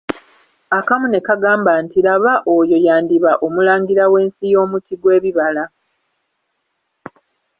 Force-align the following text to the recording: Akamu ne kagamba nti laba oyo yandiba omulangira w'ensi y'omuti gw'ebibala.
Akamu 0.77 1.05
ne 1.09 1.19
kagamba 1.27 1.71
nti 1.83 1.99
laba 2.07 2.33
oyo 2.57 2.77
yandiba 2.85 3.31
omulangira 3.45 4.03
w'ensi 4.11 4.43
y'omuti 4.53 4.93
gw'ebibala. 5.01 5.63